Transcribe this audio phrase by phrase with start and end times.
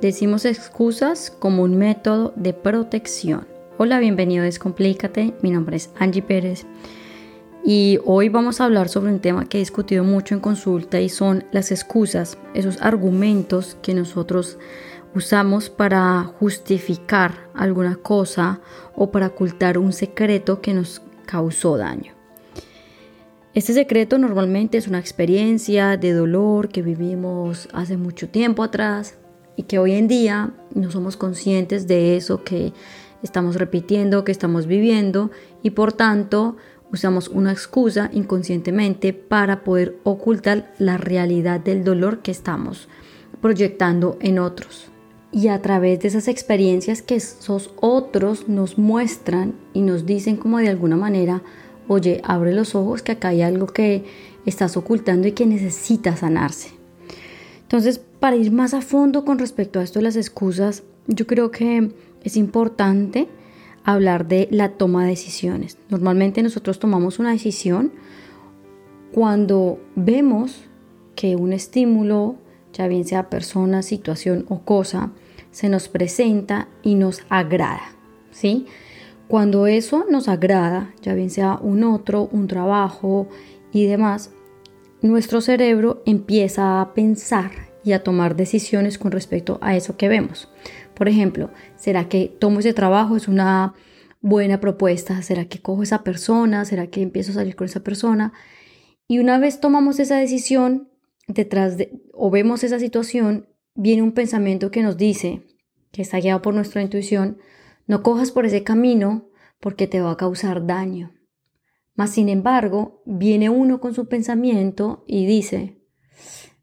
[0.00, 3.46] Decimos excusas como un método de protección.
[3.76, 5.34] Hola, bienvenido a Descomplícate.
[5.42, 6.64] Mi nombre es Angie Pérez
[7.66, 11.10] y hoy vamos a hablar sobre un tema que he discutido mucho en consulta y
[11.10, 14.56] son las excusas, esos argumentos que nosotros
[15.14, 18.62] usamos para justificar alguna cosa
[18.94, 22.14] o para ocultar un secreto que nos causó daño.
[23.52, 29.19] Este secreto normalmente es una experiencia de dolor que vivimos hace mucho tiempo atrás
[29.60, 32.72] y que hoy en día no somos conscientes de eso que
[33.22, 35.30] estamos repitiendo, que estamos viviendo
[35.62, 36.56] y por tanto
[36.90, 42.88] usamos una excusa inconscientemente para poder ocultar la realidad del dolor que estamos
[43.42, 44.86] proyectando en otros.
[45.30, 50.56] Y a través de esas experiencias que esos otros nos muestran y nos dicen como
[50.56, 51.42] de alguna manera,
[51.86, 54.06] oye, abre los ojos que acá hay algo que
[54.46, 56.79] estás ocultando y que necesita sanarse.
[57.70, 61.52] Entonces, para ir más a fondo con respecto a esto de las excusas, yo creo
[61.52, 61.92] que
[62.24, 63.28] es importante
[63.84, 65.78] hablar de la toma de decisiones.
[65.88, 67.92] Normalmente nosotros tomamos una decisión
[69.12, 70.64] cuando vemos
[71.14, 72.34] que un estímulo,
[72.72, 75.12] ya bien sea persona, situación o cosa,
[75.52, 77.92] se nos presenta y nos agrada,
[78.32, 78.66] ¿sí?
[79.28, 83.28] Cuando eso nos agrada, ya bien sea un otro, un trabajo
[83.70, 84.32] y demás,
[85.02, 87.50] nuestro cerebro empieza a pensar
[87.82, 90.50] y a tomar decisiones con respecto a eso que vemos.
[90.94, 93.16] Por ejemplo, ¿será que tomo ese trabajo?
[93.16, 93.74] ¿Es una
[94.20, 95.22] buena propuesta?
[95.22, 96.64] ¿Será que cojo esa persona?
[96.64, 98.32] ¿Será que empiezo a salir con esa persona?
[99.08, 100.90] Y una vez tomamos esa decisión,
[101.26, 105.42] detrás de, o vemos esa situación, viene un pensamiento que nos dice,
[105.90, 107.38] que está guiado por nuestra intuición,
[107.86, 111.12] no cojas por ese camino porque te va a causar daño.
[112.00, 115.82] Mas, sin embargo, viene uno con su pensamiento y dice,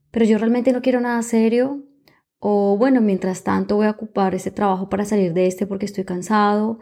[0.09, 1.83] pero yo realmente no quiero nada serio,
[2.39, 6.05] o bueno, mientras tanto voy a ocupar ese trabajo para salir de este porque estoy
[6.05, 6.79] cansado,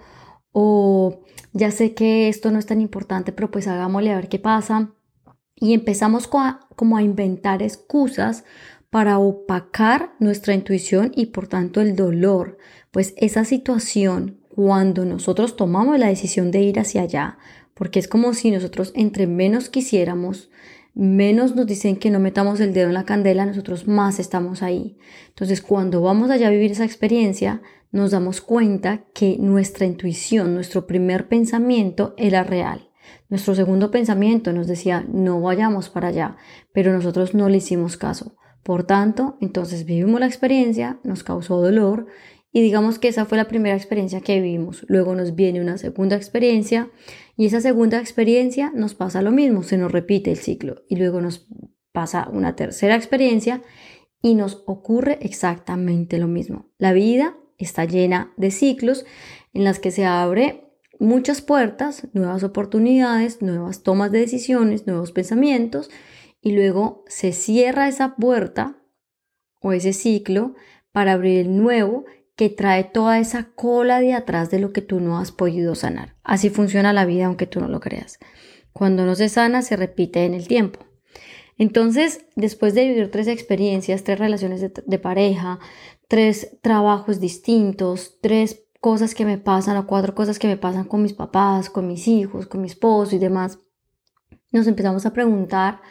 [0.53, 4.39] o ya sé que esto no es tan importante, pero pues hagámosle a ver qué
[4.39, 4.93] pasa.
[5.53, 6.29] Y empezamos
[6.77, 8.45] como a inventar excusas
[8.89, 12.57] para opacar nuestra intuición y por tanto el dolor,
[12.91, 17.37] pues esa situación, cuando nosotros tomamos la decisión de ir hacia allá,
[17.75, 20.49] porque es como si nosotros entre menos quisiéramos,
[20.95, 24.97] menos nos dicen que no metamos el dedo en la candela, nosotros más estamos ahí.
[25.27, 30.87] Entonces, cuando vamos allá a vivir esa experiencia, nos damos cuenta que nuestra intuición, nuestro
[30.87, 32.89] primer pensamiento era real.
[33.29, 36.37] Nuestro segundo pensamiento nos decía, no vayamos para allá,
[36.71, 38.35] pero nosotros no le hicimos caso.
[38.63, 42.07] Por tanto, entonces vivimos la experiencia, nos causó dolor
[42.55, 44.85] y digamos que esa fue la primera experiencia que vivimos.
[44.87, 46.89] Luego nos viene una segunda experiencia
[47.35, 50.85] y esa segunda experiencia nos pasa lo mismo, se nos repite el ciclo.
[50.87, 51.49] Y luego nos
[51.91, 53.61] pasa una tercera experiencia
[54.21, 56.71] y nos ocurre exactamente lo mismo.
[56.77, 59.05] La vida está llena de ciclos
[59.53, 60.63] en las que se abre
[60.97, 65.89] muchas puertas, nuevas oportunidades, nuevas tomas de decisiones, nuevos pensamientos
[66.39, 68.81] y luego se cierra esa puerta
[69.59, 70.55] o ese ciclo
[70.93, 72.05] para abrir el nuevo
[72.35, 76.15] que trae toda esa cola de atrás de lo que tú no has podido sanar.
[76.23, 78.19] Así funciona la vida aunque tú no lo creas.
[78.73, 80.79] Cuando no se sana, se repite en el tiempo.
[81.57, 85.59] Entonces, después de vivir tres experiencias, tres relaciones de, pareja,
[86.09, 91.01] tres trabajos distintos, tres cosas que me pasan o cuatro cosas que me pasan con
[91.01, 93.59] mis papás, con mis hijos, con mi esposo y demás,
[94.51, 95.81] nos empezamos a preguntar,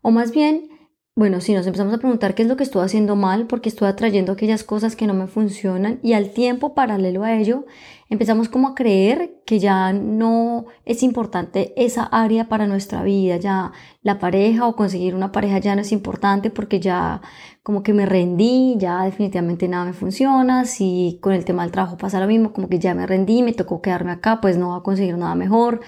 [0.00, 0.70] o más bien
[1.14, 3.86] bueno, si nos empezamos a preguntar qué es lo que estoy haciendo mal, porque estoy
[3.86, 7.66] atrayendo aquellas cosas que no me funcionan y al tiempo paralelo a ello
[8.08, 13.72] empezamos como a creer que ya no es importante esa área para nuestra vida, ya
[14.02, 17.20] la pareja o conseguir una pareja ya no es importante porque ya
[17.62, 21.98] como que me rendí, ya definitivamente nada me funciona, si con el tema del trabajo
[21.98, 24.76] pasa lo mismo, como que ya me rendí, me tocó quedarme acá, pues no va
[24.78, 25.80] a conseguir nada mejor.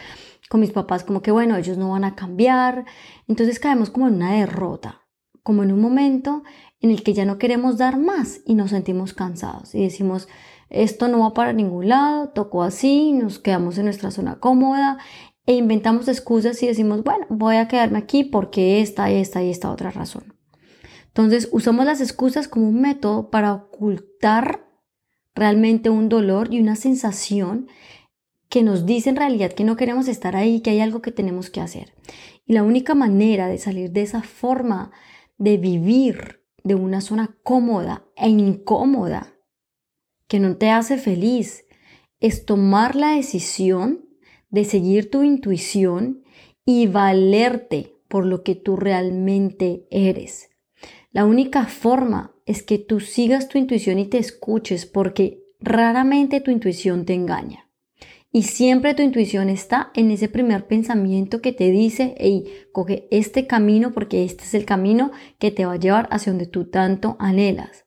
[0.50, 2.84] Con mis papás como que bueno, ellos no van a cambiar.
[3.26, 5.03] Entonces caemos como en una derrota
[5.44, 6.43] como en un momento
[6.81, 10.27] en el que ya no queremos dar más y nos sentimos cansados y decimos,
[10.71, 14.98] esto no va para ningún lado, tocó así, nos quedamos en nuestra zona cómoda
[15.47, 19.71] e inventamos excusas y decimos, bueno, voy a quedarme aquí porque esta esta y esta
[19.71, 20.34] otra razón.
[21.09, 24.66] Entonces usamos las excusas como un método para ocultar
[25.34, 27.68] realmente un dolor y una sensación
[28.48, 31.51] que nos dice en realidad que no queremos estar ahí, que hay algo que tenemos
[31.51, 31.92] que hacer.
[32.47, 34.91] Y la única manera de salir de esa forma
[35.39, 39.34] de vivir de una zona cómoda e incómoda
[40.28, 41.65] que no te hace feliz
[42.21, 44.09] es tomar la decisión
[44.51, 46.25] de seguir tu intuición
[46.65, 50.51] y valerte por lo que tú realmente eres.
[51.10, 56.51] La única forma es que tú sigas tu intuición y te escuches porque raramente tu
[56.51, 57.64] intuición te engaña.
[58.36, 63.47] Y siempre tu intuición está en ese primer pensamiento que te dice, hey, coge este
[63.47, 67.15] camino porque este es el camino que te va a llevar hacia donde tú tanto
[67.21, 67.84] anhelas.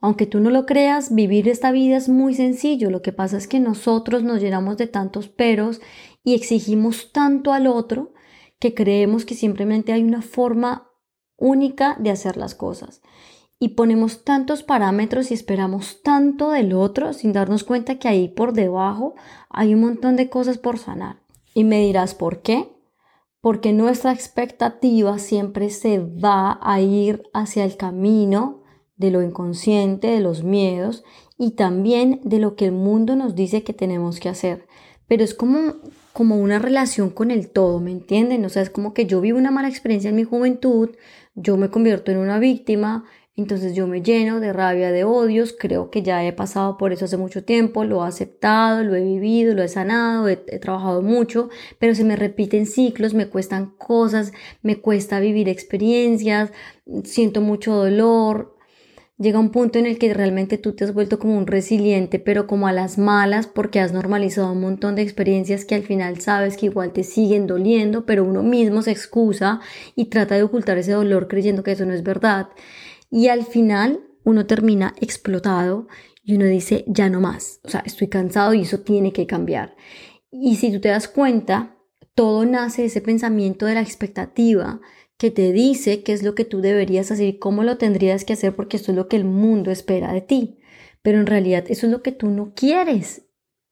[0.00, 2.88] Aunque tú no lo creas, vivir esta vida es muy sencillo.
[2.88, 5.80] Lo que pasa es que nosotros nos llenamos de tantos peros
[6.22, 8.12] y exigimos tanto al otro
[8.60, 10.88] que creemos que simplemente hay una forma
[11.36, 13.02] única de hacer las cosas
[13.62, 18.54] y ponemos tantos parámetros y esperamos tanto del otro sin darnos cuenta que ahí por
[18.54, 19.14] debajo
[19.50, 21.20] hay un montón de cosas por sanar.
[21.52, 22.72] Y me dirás, ¿por qué?
[23.42, 28.62] Porque nuestra expectativa siempre se va a ir hacia el camino
[28.96, 31.04] de lo inconsciente, de los miedos
[31.36, 34.66] y también de lo que el mundo nos dice que tenemos que hacer.
[35.06, 35.74] Pero es como,
[36.14, 38.44] como una relación con el todo, ¿me entienden?
[38.44, 40.90] O sea, es como que yo vivo una mala experiencia en mi juventud,
[41.34, 43.04] yo me convierto en una víctima,
[43.40, 47.06] entonces yo me lleno de rabia, de odios, creo que ya he pasado por eso
[47.06, 51.48] hace mucho tiempo, lo he aceptado, lo he vivido, lo he sanado, he, trabajado mucho,
[51.78, 54.32] pero se me repiten ciclos, me cuestan cosas,
[54.62, 56.52] me cuesta vivir experiencias,
[57.04, 58.56] siento mucho dolor.
[59.18, 62.46] Llega un punto en el que realmente tú te has vuelto como un resiliente, pero
[62.46, 66.56] como a las malas, porque has normalizado un montón de experiencias que al final sabes
[66.56, 69.60] que igual te siguen doliendo, pero uno mismo se excusa
[69.94, 72.48] y trata de ocultar ese dolor creyendo que eso no es verdad.
[73.10, 75.88] Y al final uno termina explotado
[76.22, 79.76] y uno dice, ya no más, o sea, estoy cansado y eso tiene que cambiar.
[80.30, 81.76] Y si tú te das cuenta,
[82.14, 84.80] todo nace de ese pensamiento de la expectativa
[85.16, 88.34] que te dice qué es lo que tú deberías hacer y cómo lo tendrías que
[88.34, 90.58] hacer porque esto es lo que el mundo espera de ti.
[91.02, 93.26] Pero en realidad eso es lo que tú no quieres,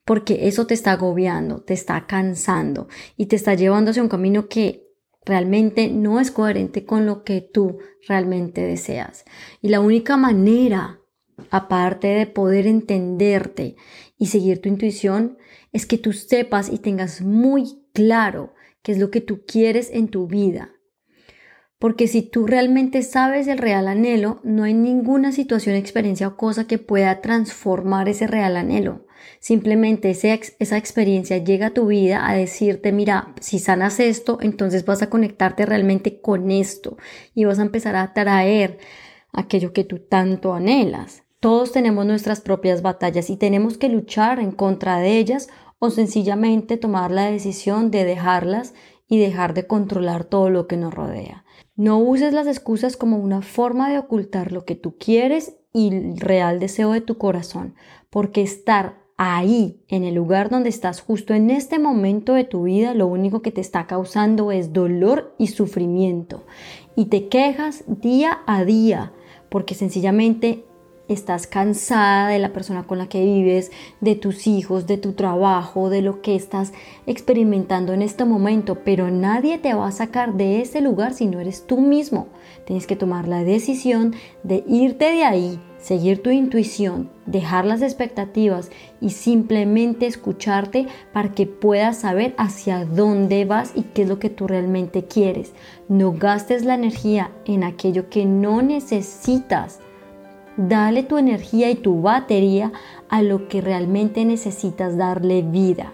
[0.05, 4.49] porque eso te está agobiando, te está cansando y te está llevando hacia un camino
[4.49, 4.88] que
[5.28, 7.78] realmente no es coherente con lo que tú
[8.08, 9.25] realmente deseas.
[9.60, 11.00] Y la única manera,
[11.50, 13.76] aparte de poder entenderte
[14.16, 15.36] y seguir tu intuición,
[15.72, 20.08] es que tú sepas y tengas muy claro qué es lo que tú quieres en
[20.08, 20.72] tu vida.
[21.78, 26.66] Porque si tú realmente sabes el real anhelo, no hay ninguna situación, experiencia o cosa
[26.66, 29.06] que pueda transformar ese real anhelo.
[29.40, 35.02] Simplemente esa experiencia llega a tu vida a decirte, mira, si sanas esto, entonces vas
[35.02, 36.96] a conectarte realmente con esto
[37.34, 38.78] y vas a empezar a atraer
[39.32, 41.22] aquello que tú tanto anhelas.
[41.40, 45.48] Todos tenemos nuestras propias batallas y tenemos que luchar en contra de ellas
[45.78, 48.75] o sencillamente tomar la decisión de dejarlas
[49.08, 51.44] y dejar de controlar todo lo que nos rodea.
[51.76, 56.20] No uses las excusas como una forma de ocultar lo que tú quieres y el
[56.20, 57.75] real deseo de tu corazón,
[58.10, 62.94] porque estar ahí, en el lugar donde estás justo en este momento de tu vida,
[62.94, 66.44] lo único que te está causando es dolor y sufrimiento.
[66.94, 69.12] Y te quejas día a día
[69.50, 70.64] porque sencillamente
[71.08, 75.90] estás cansada de la persona con la que vives, de tus hijos, de tu trabajo,
[75.90, 76.72] de lo que estás
[77.06, 81.40] experimentando en este momento, pero nadie te va a sacar de ese lugar si no
[81.40, 82.28] eres tú mismo.
[82.66, 88.70] Tienes que tomar la decisión de irte de ahí, seguir tu intuición, dejar las expectativas
[89.00, 94.28] y simplemente escucharte para que puedas saber hacia dónde vas y qué es lo que
[94.28, 95.52] tú realmente quieres.
[95.88, 99.81] No gastes la energía en aquello que no necesitas
[100.58, 102.72] Dale tu energía y tu batería
[103.09, 105.92] a lo que realmente necesitas darle vida.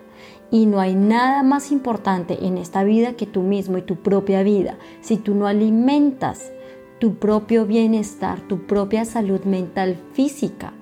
[0.50, 4.42] Y no hay nada más importante en esta vida que tú mismo y tu propia
[4.42, 4.78] vida.
[5.02, 6.50] Si tú no alimentas
[6.98, 10.72] tu propio bienestar, tu propia salud mental, física,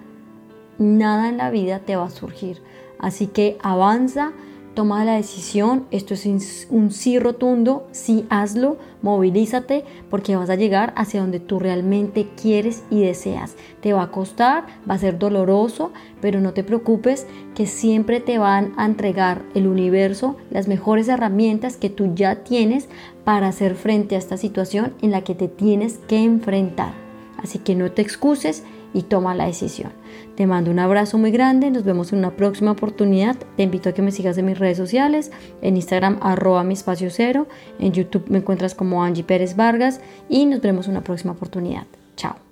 [0.79, 2.63] nada en la vida te va a surgir.
[3.01, 4.31] Así que avanza
[4.75, 10.93] toma la decisión, esto es un sí rotundo, sí hazlo, movilízate porque vas a llegar
[10.97, 13.57] hacia donde tú realmente quieres y deseas.
[13.81, 18.39] Te va a costar, va a ser doloroso, pero no te preocupes que siempre te
[18.39, 22.89] van a entregar el universo las mejores herramientas que tú ya tienes
[23.25, 26.93] para hacer frente a esta situación en la que te tienes que enfrentar.
[27.37, 28.63] Así que no te excuses
[28.95, 29.93] y toma la decisión.
[30.37, 33.37] Te mando un abrazo muy grande, nos vemos en una próxima oportunidad.
[33.57, 35.31] Te invito a que me sigas en mis redes sociales,
[35.61, 37.47] en Instagram arroba mi espacio cero,
[37.79, 41.87] en YouTube me encuentras como Angie Pérez Vargas y nos vemos en una próxima oportunidad.
[42.17, 42.52] Chao.